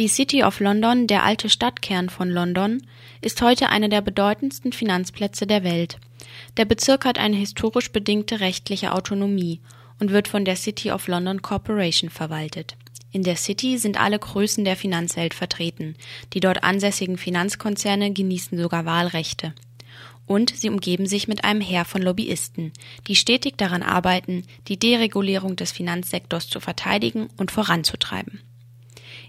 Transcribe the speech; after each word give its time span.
Die 0.00 0.08
City 0.08 0.42
of 0.42 0.58
London, 0.58 1.06
der 1.06 1.22
alte 1.22 1.48
Stadtkern 1.48 2.08
von 2.08 2.28
London, 2.28 2.82
ist 3.20 3.40
heute 3.42 3.68
einer 3.68 3.88
der 3.88 4.00
bedeutendsten 4.00 4.72
Finanzplätze 4.72 5.46
der 5.46 5.62
Welt. 5.62 5.98
Der 6.56 6.64
Bezirk 6.64 7.04
hat 7.04 7.16
eine 7.16 7.36
historisch 7.36 7.92
bedingte 7.92 8.40
rechtliche 8.40 8.92
Autonomie 8.92 9.60
und 10.00 10.10
wird 10.10 10.26
von 10.26 10.44
der 10.44 10.56
City 10.56 10.90
of 10.90 11.06
London 11.06 11.42
Corporation 11.42 12.10
verwaltet. 12.10 12.76
In 13.12 13.22
der 13.22 13.36
City 13.36 13.78
sind 13.78 14.00
alle 14.00 14.18
Größen 14.18 14.64
der 14.64 14.74
Finanzwelt 14.74 15.32
vertreten. 15.32 15.94
Die 16.32 16.40
dort 16.40 16.64
ansässigen 16.64 17.16
Finanzkonzerne 17.16 18.12
genießen 18.12 18.58
sogar 18.58 18.86
Wahlrechte. 18.86 19.54
Und 20.26 20.50
sie 20.56 20.70
umgeben 20.70 21.06
sich 21.06 21.28
mit 21.28 21.44
einem 21.44 21.60
Heer 21.60 21.84
von 21.84 22.02
Lobbyisten, 22.02 22.72
die 23.06 23.14
stetig 23.14 23.58
daran 23.58 23.84
arbeiten, 23.84 24.42
die 24.66 24.76
Deregulierung 24.76 25.54
des 25.54 25.70
Finanzsektors 25.70 26.48
zu 26.48 26.58
verteidigen 26.58 27.28
und 27.36 27.52
voranzutreiben. 27.52 28.40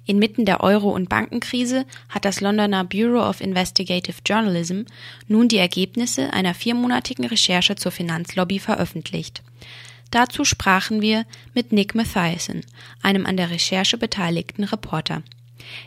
Inmitten 0.05 0.45
der 0.45 0.61
Euro- 0.61 0.93
und 0.93 1.09
Bankenkrise 1.09 1.85
hat 2.09 2.25
das 2.25 2.41
Londoner 2.41 2.83
Bureau 2.83 3.27
of 3.27 3.41
Investigative 3.41 4.17
Journalism 4.25 4.83
nun 5.27 5.47
die 5.47 5.57
Ergebnisse 5.57 6.31
einer 6.31 6.53
viermonatigen 6.53 7.25
Recherche 7.25 7.75
zur 7.75 7.91
Finanzlobby 7.91 8.59
veröffentlicht. 8.59 9.41
Dazu 10.11 10.45
sprachen 10.45 11.01
wir 11.01 11.25
mit 11.53 11.71
Nick 11.71 11.95
Mathiasen, 11.95 12.61
einem 13.01 13.25
an 13.25 13.37
der 13.37 13.49
Recherche 13.49 13.97
beteiligten 13.97 14.63
Reporter. 14.63 15.23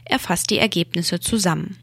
Er 0.05 0.18
fasst 0.18 0.50
die 0.50 0.59
Ergebnisse 0.59 1.20
zusammen. 1.20 1.78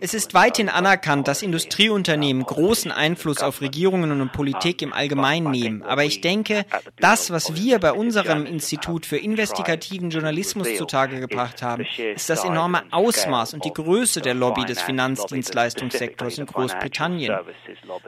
Es 0.00 0.14
ist 0.14 0.34
weithin 0.34 0.68
anerkannt, 0.68 1.28
dass 1.28 1.42
Industrieunternehmen 1.42 2.44
großen 2.44 2.92
Einfluss 2.92 3.42
auf 3.42 3.60
Regierungen 3.60 4.20
und 4.20 4.32
Politik 4.32 4.82
im 4.82 4.92
Allgemeinen 4.92 5.50
nehmen. 5.50 5.82
Aber 5.82 6.04
ich 6.04 6.20
denke, 6.20 6.64
das, 6.98 7.30
was 7.30 7.56
wir 7.56 7.78
bei 7.78 7.92
unserem 7.92 8.46
Institut 8.46 9.06
für 9.06 9.16
investigativen 9.16 10.10
Journalismus 10.10 10.76
zutage 10.76 11.20
gebracht 11.20 11.62
haben, 11.62 11.86
ist 12.14 12.30
das 12.30 12.44
enorme 12.44 12.82
Ausmaß 12.90 13.54
und 13.54 13.64
die 13.64 13.72
Größe 13.72 14.20
der 14.20 14.34
Lobby 14.34 14.64
des 14.64 14.80
Finanzdienstleistungssektors 14.82 16.38
in 16.38 16.46
Großbritannien. 16.46 17.36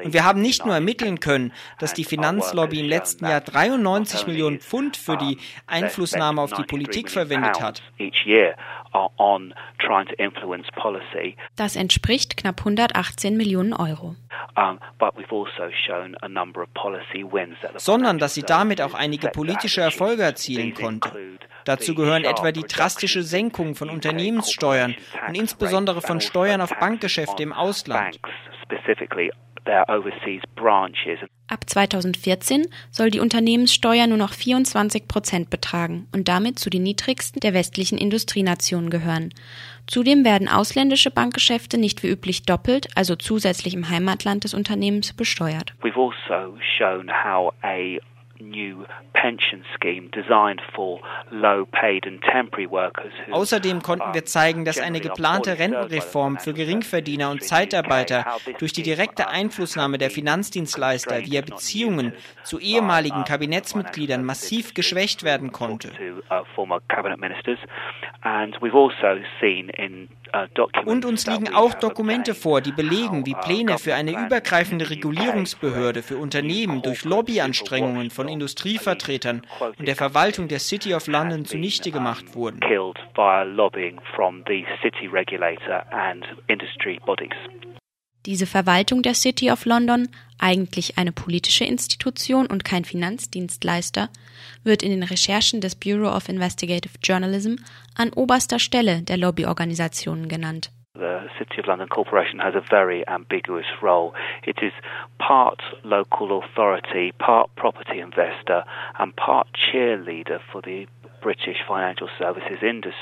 Und 0.02 0.12
wir 0.12 0.24
haben 0.24 0.40
nicht 0.40 0.64
nur 0.64 0.74
ermitteln 0.74 1.20
können, 1.20 1.52
dass 1.78 1.94
die 1.94 2.04
Finanzlobby 2.04 2.80
im 2.80 2.88
letzten 2.88 3.26
Jahr 3.26 3.40
93 3.40 4.26
Millionen 4.26 4.60
Pfund 4.60 4.91
für 4.96 5.16
die 5.16 5.38
Einflussnahme 5.66 6.40
auf 6.40 6.52
die 6.52 6.64
Politik 6.64 7.10
verwendet 7.10 7.60
hat. 7.60 7.82
Das 11.56 11.76
entspricht 11.76 12.36
knapp 12.36 12.60
118 12.60 13.36
Millionen 13.36 13.72
Euro. 13.72 14.16
Also 17.74 17.78
Sondern 17.78 18.18
dass 18.18 18.34
sie 18.34 18.42
damit 18.42 18.80
auch 18.82 18.94
einige 18.94 19.28
politische 19.28 19.80
Erfolge 19.80 20.22
erzielen 20.22 20.74
konnte. 20.74 21.10
Dazu 21.64 21.94
gehören 21.94 22.24
etwa 22.24 22.52
die 22.52 22.62
drastische 22.64 23.22
Senkung 23.22 23.74
von 23.74 23.88
Unternehmenssteuern 23.88 24.94
und 25.28 25.34
insbesondere 25.36 26.02
von 26.02 26.20
Steuern 26.20 26.60
auf 26.60 26.76
Bankgeschäfte 26.78 27.42
im 27.42 27.52
Ausland. 27.52 28.18
Ab 29.64 31.60
2014 31.66 32.66
soll 32.90 33.10
die 33.10 33.20
Unternehmenssteuer 33.20 34.06
nur 34.06 34.18
noch 34.18 34.32
24 34.32 35.06
Prozent 35.06 35.50
betragen 35.50 36.08
und 36.12 36.28
damit 36.28 36.58
zu 36.58 36.70
den 36.70 36.82
niedrigsten 36.82 37.40
der 37.40 37.54
westlichen 37.54 37.98
Industrienationen 37.98 38.90
gehören. 38.90 39.32
Zudem 39.86 40.24
werden 40.24 40.48
ausländische 40.48 41.10
Bankgeschäfte 41.10 41.78
nicht 41.78 42.02
wie 42.02 42.08
üblich 42.08 42.44
doppelt, 42.44 42.88
also 42.96 43.16
zusätzlich 43.16 43.74
im 43.74 43.88
Heimatland 43.88 44.44
des 44.44 44.54
Unternehmens, 44.54 45.12
besteuert. 45.12 45.74
We've 45.82 45.98
also 45.98 46.56
shown 46.78 47.10
how 47.10 47.52
a 47.62 47.98
Außerdem 53.30 53.82
konnten 53.82 54.14
wir 54.14 54.24
zeigen, 54.24 54.64
dass 54.64 54.80
eine 54.80 55.00
geplante 55.00 55.58
Rentenreform 55.58 56.38
für 56.38 56.52
Geringverdiener 56.52 57.30
und 57.30 57.42
Zeitarbeiter 57.42 58.24
durch 58.58 58.72
die 58.72 58.82
direkte 58.82 59.28
Einflussnahme 59.28 59.98
der 59.98 60.10
Finanzdienstleister 60.10 61.24
via 61.24 61.42
Beziehungen 61.42 62.12
zu 62.42 62.58
ehemaligen 62.58 63.24
Kabinettsmitgliedern 63.24 64.24
massiv 64.24 64.74
geschwächt 64.74 65.22
werden 65.22 65.52
konnte. 65.52 65.92
Und 70.86 71.04
uns 71.04 71.26
liegen 71.26 71.54
auch 71.54 71.74
Dokumente 71.74 72.34
vor, 72.34 72.60
die 72.60 72.72
belegen, 72.72 73.26
wie 73.26 73.34
Pläne 73.34 73.78
für 73.78 73.94
eine 73.94 74.12
übergreifende 74.12 74.88
Regulierungsbehörde 74.90 76.02
für 76.02 76.16
Unternehmen 76.16 76.82
durch 76.82 77.04
Lobbyanstrengungen 77.04 78.10
von 78.10 78.28
Industrievertretern 78.28 79.42
und 79.78 79.86
der 79.86 79.96
Verwaltung 79.96 80.48
der 80.48 80.58
City 80.58 80.94
of 80.94 81.06
London 81.06 81.44
zunichte 81.44 81.90
gemacht 81.90 82.34
wurden. 82.34 82.60
Diese 88.26 88.46
Verwaltung 88.46 89.02
der 89.02 89.14
City 89.14 89.50
of 89.50 89.64
London, 89.64 90.08
eigentlich 90.38 90.96
eine 90.98 91.12
politische 91.12 91.64
Institution 91.64 92.46
und 92.46 92.64
kein 92.64 92.84
Finanzdienstleister, 92.84 94.10
wird 94.62 94.82
in 94.82 94.90
den 94.90 95.02
Recherchen 95.02 95.60
des 95.60 95.74
Bureau 95.74 96.14
of 96.14 96.28
Investigative 96.28 96.94
Journalism 97.02 97.56
an 97.94 98.12
oberster 98.12 98.58
Stelle 98.58 99.02
der 99.02 99.16
Lobbyorganisationen 99.16 100.28
genannt. 100.28 100.70
The 100.94 101.30
City 101.38 101.58
of 101.58 101.66
London 101.66 101.88
Corporation 101.88 102.38
has 102.40 102.54
a 102.54 102.60
very 102.60 103.02
ambiguous 103.08 103.64
role. 103.80 104.14
It 104.46 104.58
is 104.60 104.72
part 105.18 105.62
local 105.84 106.42
authority, 106.44 107.12
part 107.12 107.48
property 107.56 107.98
investor, 107.98 108.64
and 108.98 109.16
part 109.16 109.48
cheerleader 109.54 110.38
for 110.52 110.60
the 110.60 110.86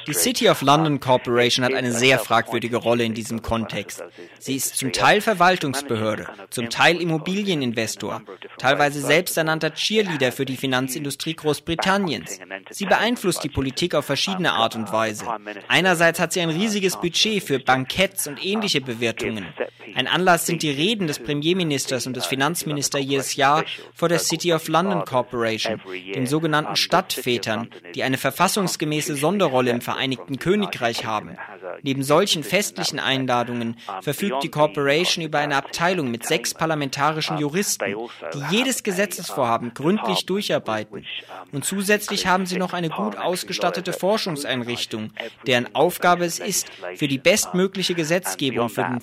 Die 0.06 0.12
City 0.12 0.48
of 0.48 0.60
London 0.60 1.00
Corporation 1.00 1.64
hat 1.64 1.72
eine 1.72 1.92
sehr 1.92 2.18
fragwürdige 2.18 2.76
Rolle 2.76 3.04
in 3.04 3.14
diesem 3.14 3.40
Kontext. 3.40 4.04
Sie 4.38 4.56
ist 4.56 4.76
zum 4.76 4.92
Teil 4.92 5.22
Verwaltungsbehörde, 5.22 6.26
zum 6.50 6.68
Teil 6.68 7.00
Immobilieninvestor, 7.00 8.22
teilweise 8.58 9.00
selbsternannter 9.00 9.72
Cheerleader 9.72 10.32
für 10.32 10.44
die 10.44 10.58
Finanzindustrie 10.58 11.34
Großbritanniens. 11.34 12.40
Sie 12.68 12.84
beeinflusst 12.84 13.42
die 13.42 13.48
Politik 13.48 13.94
auf 13.94 14.04
verschiedene 14.04 14.52
Art 14.52 14.76
und 14.76 14.92
Weise. 14.92 15.26
Einerseits 15.68 16.20
hat 16.20 16.32
sie 16.32 16.40
ein 16.40 16.50
riesiges 16.50 16.98
Budget 16.98 17.42
für 17.42 17.58
Banketts 17.80 18.26
und 18.26 18.44
ähnliche 18.44 18.82
Bewertungen. 18.82 19.46
Ein 19.94 20.06
Anlass 20.06 20.46
sind 20.46 20.62
die 20.62 20.70
Reden 20.70 21.06
des 21.06 21.18
Premierministers 21.18 22.06
und 22.06 22.16
des 22.16 22.26
Finanzministers 22.26 23.02
jedes 23.02 23.36
Jahr 23.36 23.64
vor 23.94 24.08
der 24.08 24.18
City 24.18 24.52
of 24.52 24.68
London 24.68 25.04
Corporation, 25.04 25.80
den 26.14 26.26
sogenannten 26.26 26.76
Stadtvätern, 26.76 27.68
die 27.94 28.02
eine 28.02 28.18
verfassungsgemäße 28.18 29.16
Sonderrolle 29.16 29.70
im 29.70 29.80
Vereinigten 29.80 30.38
Königreich 30.38 31.04
haben. 31.04 31.36
Neben 31.82 32.02
solchen 32.02 32.44
festlichen 32.44 32.98
Einladungen 32.98 33.76
verfügt 34.02 34.42
die 34.42 34.50
Corporation 34.50 35.24
über 35.24 35.38
eine 35.38 35.56
Abteilung 35.56 36.10
mit 36.10 36.26
sechs 36.26 36.54
parlamentarischen 36.54 37.38
Juristen, 37.38 37.94
die 38.34 38.56
jedes 38.56 38.82
Gesetzesvorhaben 38.82 39.74
gründlich 39.74 40.26
durcharbeiten. 40.26 41.04
Und 41.52 41.64
zusätzlich 41.64 42.26
haben 42.26 42.46
sie 42.46 42.58
noch 42.58 42.72
eine 42.72 42.90
gut 42.90 43.16
ausgestattete 43.16 43.92
Forschungseinrichtung, 43.92 45.10
deren 45.46 45.74
Aufgabe 45.74 46.24
es 46.24 46.38
ist, 46.38 46.68
für 46.96 47.08
die 47.08 47.18
bestmögliche 47.18 47.94
Gesetzgebung 47.94 48.68
für 48.68 48.84
den 48.84 49.00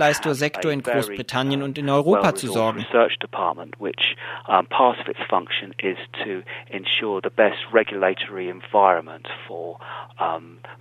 Finanzdienstleistersektor 0.00 0.72
in 0.72 0.82
Großbritannien 0.82 1.62
und 1.62 1.78
in 1.78 1.88
Europa 1.88 2.34
zu 2.34 2.46
sorgen. 2.48 2.84
regulatory 7.72 8.48
environment 8.48 9.28
for 9.46 9.78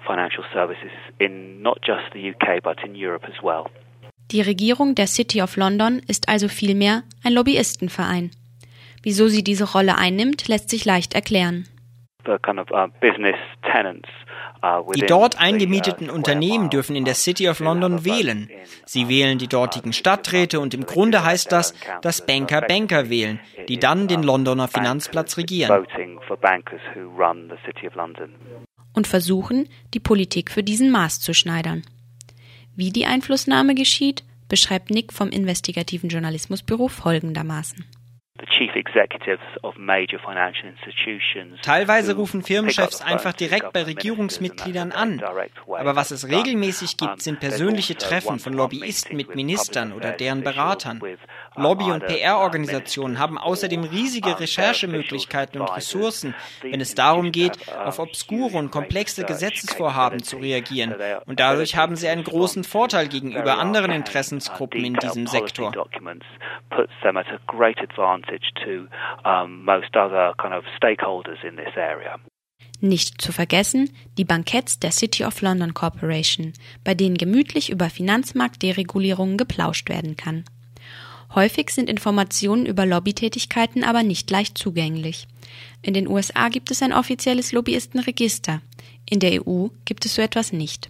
financial 0.05 0.43
services 0.53 0.91
in 1.19 1.61
not 1.61 1.79
just 1.83 2.03
the 2.13 2.31
UK 2.31 2.63
but 2.63 2.77
in 2.83 2.95
Europe 2.95 3.25
as 3.27 3.43
well. 3.43 3.65
Die 4.31 4.41
Regierung 4.41 4.95
der 4.95 5.07
City 5.07 5.41
of 5.41 5.55
London 5.57 6.01
ist 6.07 6.29
also 6.29 6.47
vielmehr 6.47 7.03
ein 7.23 7.33
Lobbyistenverein. 7.33 8.31
Wieso 9.01 9.27
sie 9.27 9.43
diese 9.43 9.71
Rolle 9.71 9.97
einnimmt, 9.97 10.47
lässt 10.47 10.69
sich 10.69 10.85
leicht 10.85 11.13
erklären. 11.13 11.65
The 12.25 12.37
kind 12.43 12.59
of, 12.59 12.69
uh, 12.71 12.87
business 12.99 13.37
tenants 13.63 14.09
die 14.95 15.05
dort 15.05 15.39
eingemieteten 15.39 16.09
Unternehmen 16.09 16.69
dürfen 16.69 16.95
in 16.95 17.05
der 17.05 17.15
City 17.15 17.47
of 17.49 17.59
London 17.59 18.03
wählen. 18.05 18.49
Sie 18.85 19.07
wählen 19.07 19.37
die 19.37 19.47
dortigen 19.47 19.93
Stadträte 19.93 20.59
und 20.59 20.73
im 20.73 20.85
Grunde 20.85 21.23
heißt 21.23 21.51
das, 21.51 21.73
dass 22.01 22.25
Banker 22.25 22.61
Banker 22.61 23.09
wählen, 23.09 23.39
die 23.67 23.77
dann 23.77 24.07
den 24.07 24.23
Londoner 24.23 24.67
Finanzplatz 24.67 25.37
regieren. 25.37 25.85
Und 28.93 29.07
versuchen, 29.07 29.69
die 29.93 29.99
Politik 29.99 30.51
für 30.51 30.63
diesen 30.63 30.91
Maß 30.91 31.19
zu 31.19 31.33
schneidern. 31.33 31.83
Wie 32.75 32.91
die 32.91 33.05
Einflussnahme 33.05 33.75
geschieht, 33.75 34.23
beschreibt 34.47 34.89
Nick 34.89 35.13
vom 35.13 35.29
investigativen 35.29 36.09
Journalismusbüro 36.09 36.87
folgendermaßen. 36.87 37.85
Teilweise 41.61 42.15
rufen 42.15 42.43
Firmenchefs 42.43 43.01
einfach 43.01 43.33
direkt 43.33 43.73
bei 43.73 43.83
Regierungsmitgliedern 43.83 44.91
an. 44.91 45.21
Aber 45.67 45.95
was 45.95 46.11
es 46.11 46.27
regelmäßig 46.27 46.97
gibt, 46.97 47.21
sind 47.21 47.39
persönliche 47.39 47.95
Treffen 47.95 48.39
von 48.39 48.53
Lobbyisten 48.53 49.15
mit 49.15 49.35
Ministern 49.35 49.93
oder 49.93 50.11
deren 50.11 50.43
Beratern. 50.43 51.01
Lobby- 51.55 51.91
und 51.91 52.05
PR-Organisationen 52.05 53.19
haben 53.19 53.37
außerdem 53.37 53.83
riesige 53.83 54.39
Recherchemöglichkeiten 54.39 55.59
und 55.59 55.75
Ressourcen, 55.75 56.35
wenn 56.61 56.81
es 56.81 56.95
darum 56.95 57.31
geht, 57.31 57.57
auf 57.75 57.99
obskure 57.99 58.57
und 58.57 58.71
komplexe 58.71 59.23
Gesetzesvorhaben 59.23 60.23
zu 60.23 60.37
reagieren. 60.37 60.95
Und 61.25 61.39
dadurch 61.39 61.75
haben 61.75 61.95
sie 61.95 62.07
einen 62.07 62.23
großen 62.23 62.63
Vorteil 62.63 63.07
gegenüber 63.07 63.57
anderen 63.57 63.91
Interessensgruppen 63.91 64.83
in 64.83 64.93
diesem 64.95 65.27
Sektor. 65.27 65.73
Nicht 72.81 73.21
zu 73.21 73.33
vergessen 73.33 73.89
die 74.17 74.23
Banketts 74.23 74.79
der 74.79 74.91
City 74.91 75.25
of 75.25 75.41
London 75.41 75.73
Corporation, 75.73 76.53
bei 76.83 76.93
denen 76.93 77.17
gemütlich 77.17 77.69
über 77.69 77.89
Finanzmarktderegulierungen 77.89 79.37
geplauscht 79.37 79.89
werden 79.89 80.15
kann. 80.15 80.45
Häufig 81.35 81.69
sind 81.69 81.89
Informationen 81.89 82.65
über 82.65 82.85
Lobbytätigkeiten 82.85 83.83
aber 83.83 84.03
nicht 84.03 84.31
leicht 84.31 84.57
zugänglich. 84.57 85.27
In 85.81 85.93
den 85.93 86.07
USA 86.07 86.49
gibt 86.49 86.71
es 86.71 86.81
ein 86.81 86.93
offizielles 86.93 87.51
Lobbyistenregister. 87.51 88.61
In 89.09 89.19
der 89.19 89.45
EU 89.45 89.67
gibt 89.85 90.05
es 90.05 90.15
so 90.15 90.21
etwas 90.21 90.53
nicht. 90.53 90.89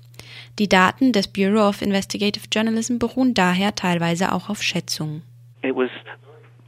Die 0.59 0.69
Daten 0.69 1.11
des 1.11 1.27
Bureau 1.27 1.67
of 1.67 1.81
Investigative 1.81 2.45
Journalism 2.53 2.99
beruhen 2.99 3.33
daher 3.33 3.75
teilweise 3.75 4.31
auch 4.31 4.49
auf 4.49 4.61
Schätzungen. 4.61 5.23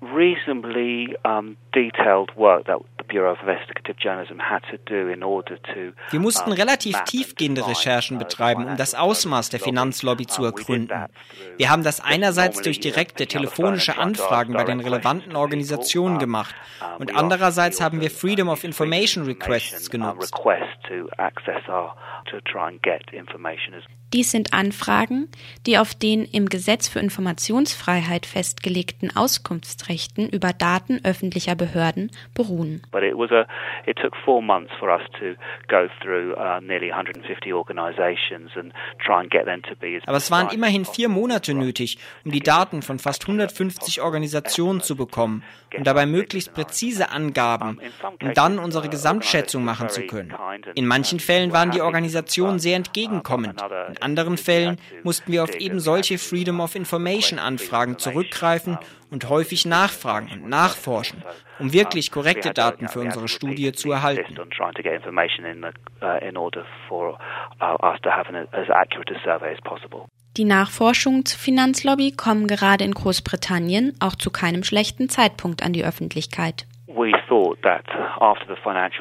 Reasonably 0.02 1.16
um, 1.24 1.58
detailed 1.74 2.36
work 2.36 2.66
that 2.66 2.82
wir 3.08 3.30
mussten 6.20 6.52
relativ 6.52 7.00
tiefgehende 7.02 7.68
Recherchen 7.68 8.18
betreiben, 8.18 8.66
um 8.66 8.78
das 8.78 8.96
Ausmaß 8.96 9.50
der 9.50 9.60
Finanzlobby 9.60 10.26
zu 10.26 10.44
ergründen. 10.44 11.08
Wir 11.58 11.70
haben 11.70 11.84
das 11.84 12.00
einerseits 12.00 12.62
durch 12.62 12.80
direkte 12.80 13.28
telefonische 13.28 13.98
Anfragen 13.98 14.54
bei 14.54 14.64
den 14.64 14.80
relevanten 14.80 15.36
Organisationen 15.36 16.20
gemacht 16.20 16.56
und 17.00 17.16
andererseits 17.16 17.82
haben 17.82 18.02
wir 18.02 18.10
Freedom 18.10 18.50
of 18.50 18.64
Information 18.64 19.26
Requests 19.26 19.90
genutzt. 19.90 20.34
Dies 24.14 24.30
sind 24.30 24.54
Anfragen, 24.54 25.30
die 25.66 25.78
auf 25.78 25.94
den 25.96 26.26
im 26.26 26.50
Gesetz 26.50 26.90
für 26.90 27.00
Informationsfreiheit 27.00 28.26
festgelegten 28.26 29.16
Auskunftsrechten 29.16 30.28
über 30.28 30.52
Daten 30.52 31.00
öffentlicher 31.06 31.56
Behörden 31.56 32.12
beruhen. 32.34 32.82
But 32.92 33.04
it 33.04 33.16
was 33.16 33.32
a 33.32 33.48
it 33.86 33.98
took 33.98 34.14
four 34.26 34.42
months 34.42 34.72
for 34.80 34.90
us 34.90 35.02
to 35.20 35.36
go 35.70 35.88
through 36.02 36.34
uh, 36.34 36.60
nearly 36.60 36.92
150 36.92 37.54
organizations 37.54 38.52
and 38.58 38.74
try 39.00 39.22
and 39.22 39.32
get 39.32 39.46
them 39.46 39.62
to 39.64 39.76
be 39.76 40.02
Aber 40.06 40.18
es 40.18 40.30
waren 40.30 40.50
immerhin 40.50 40.84
vier 40.84 41.08
Monate 41.08 41.54
nötig, 41.54 41.98
um 42.26 42.32
die 42.32 42.42
Daten 42.42 42.82
von 42.82 43.00
fast 43.00 43.24
150 43.24 44.02
Organisationen 44.02 44.82
zu 44.82 44.98
bekommen 44.98 45.44
und 45.78 45.88
dabei 45.88 46.06
möglichst 46.06 46.54
präzise 46.54 47.12
Angaben, 47.12 47.80
um 48.22 48.34
dann 48.34 48.60
unsere 48.60 48.90
Gesamtschätzung 48.90 49.64
machen 49.64 49.88
zu 49.88 50.02
können. 50.06 50.34
In 50.76 50.86
manchen 50.86 51.22
Fällen 51.22 51.54
waren 51.54 51.72
die 51.72 51.82
Organisationen 51.82 52.60
sehr 52.60 52.76
entgegenkommend. 52.76 53.62
In 54.02 54.08
anderen 54.08 54.38
Fällen 54.38 54.78
mussten 55.04 55.32
wir 55.32 55.44
auf 55.44 55.54
eben 55.56 55.80
solche 55.80 56.18
Freedom 56.18 56.60
of 56.60 56.76
Information 56.76 57.38
Anfragen 57.38 58.00
zurückgreifen 58.00 58.80
und 59.12 59.30
häufig 59.30 59.66
nachfragen 59.66 60.30
und 60.32 60.50
nachforschen, 60.50 61.24
um 61.60 61.72
wirklich 61.72 62.10
korrekte 62.12 62.52
Daten 62.52 62.88
für 62.88 63.02
unsere 63.02 63.28
Studie 63.28 63.72
zu 63.74 63.92
erhalten. 63.92 64.36
Die 70.38 70.46
Nachforschungen 70.46 71.26
zur 71.26 71.40
Finanzlobby 71.40 72.14
kommen 72.14 72.48
gerade 72.48 72.86
in 72.86 72.94
Großbritannien 72.94 73.94
auch 74.00 74.16
zu 74.16 74.32
keinem 74.32 74.64
schlechten 74.64 75.10
Zeitpunkt 75.10 75.62
an 75.62 75.74
die 75.74 75.86
Öffentlichkeit. 75.86 76.66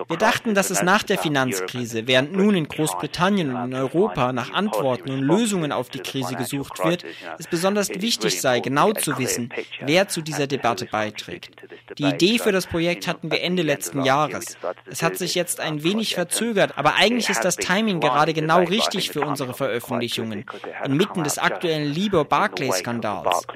Wir 0.09 0.17
dachten, 0.17 0.55
dass 0.55 0.71
es 0.71 0.83
nach 0.83 1.03
der 1.03 1.19
Finanzkrise, 1.19 2.07
während 2.07 2.33
nun 2.35 2.55
in 2.55 2.69
Großbritannien 2.69 3.55
und 3.55 3.73
in 3.73 3.75
Europa 3.75 4.33
nach 4.33 4.53
Antworten 4.53 5.11
und 5.11 5.21
Lösungen 5.21 5.73
auf 5.73 5.89
die 5.89 6.01
Krise 6.01 6.37
gesucht 6.37 6.85
wird, 6.85 7.05
es 7.39 7.47
besonders 7.47 7.89
wichtig 8.01 8.41
sei, 8.41 8.61
genau 8.61 8.93
zu 8.93 9.19
wissen, 9.19 9.53
wer 9.81 10.09
zu 10.09 10.23
dieser 10.23 10.47
Debatte 10.47 10.87
beiträgt. 10.87 11.51
Die 11.99 12.05
Idee 12.05 12.39
für 12.39 12.53
das 12.53 12.67
Projekt 12.67 13.07
hatten 13.07 13.31
wir 13.31 13.43
Ende 13.43 13.63
letzten 13.63 14.05
Jahres. 14.05 14.57
Es 14.87 15.03
hat 15.03 15.17
sich 15.17 15.35
jetzt 15.35 15.61
ein 15.61 15.83
wenig 15.83 16.15
verzögert, 16.15 16.77
aber 16.77 16.95
eigentlich 16.97 17.29
ist 17.29 17.45
das 17.45 17.57
Timing 17.57 18.01
gerade 18.01 18.33
genau 18.33 18.61
richtig 18.61 19.11
für 19.11 19.23
unsere 19.23 19.55
Veröffentlichungen, 19.55 20.45
inmitten 20.85 21.25
des 21.25 21.39
aktuellen 21.39 21.93
Libor-Barclay-Skandals. 21.93 23.47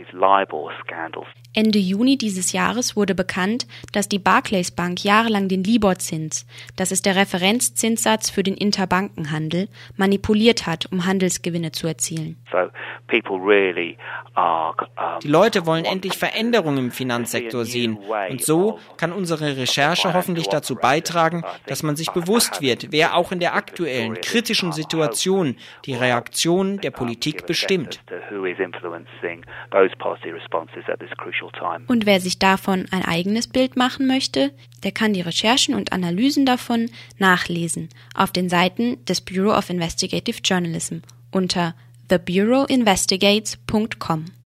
Ende 1.57 1.79
Juni 1.79 2.19
dieses 2.19 2.51
Jahres 2.51 2.97
wurde 2.97 3.15
bekannt, 3.15 3.69
dass 3.93 4.09
die 4.09 4.19
Barclays 4.19 4.73
Bank 4.73 5.05
jahrelang 5.05 5.47
den 5.47 5.63
Libor-Zins, 5.63 6.47
das 6.75 6.91
ist 6.91 7.07
der 7.07 7.15
Referenzzinssatz 7.15 8.29
für 8.29 8.43
den 8.43 8.55
Interbankenhandel, 8.55 9.69
manipuliert 9.97 10.67
hat, 10.67 10.91
um 10.91 11.07
Handelsgewinne 11.07 11.71
zu 11.71 11.87
erzielen. 11.87 12.37
Die 15.23 15.29
Leute 15.29 15.67
wollen 15.67 15.85
endlich 15.85 16.15
Veränderungen 16.19 16.79
im 16.79 16.91
Finanzsektor 16.91 17.65
sehen 17.65 17.99
und 18.31 18.43
so 18.43 18.81
kann 18.97 19.13
unsere 19.13 19.57
Recherche 19.57 20.13
hoffentlich 20.13 20.49
dazu 20.49 20.75
beitragen, 20.75 21.45
dass 21.67 21.85
man 21.85 21.95
sich 21.95 22.11
bewusst 22.11 22.61
wird, 22.61 22.91
wer 22.91 23.15
auch 23.17 23.31
in 23.31 23.39
der 23.39 23.55
aktuellen 23.55 24.15
kritischen 24.21 24.73
Situation 24.73 25.57
die 25.85 25.95
Reaktion 25.95 26.81
der 26.81 26.91
Politik 26.91 27.47
bestimmt. 27.47 28.01
Und 31.87 32.07
wer 32.07 32.21
sich 32.21 32.39
davon 32.39 32.87
ein 32.91 33.05
eigenes 33.05 33.47
Bild 33.49 33.77
machen 33.77 34.07
möchte, 34.07 34.53
der 34.83 34.93
kann 34.93 35.13
die 35.13 35.21
Recherchen 35.21 35.75
und 35.75 35.93
Analysen 35.93 36.47
davon 36.47 36.91
nachlesen 37.19 37.91
auf 38.15 38.33
den 38.33 38.49
Seiten 38.49 39.05
des 39.05 39.21
Bureau 39.21 39.55
of 39.57 39.69
Investigative 39.71 40.39
Journalism 40.43 41.01
unter 41.31 41.75
thebureauinvestigates.com. 42.09 44.25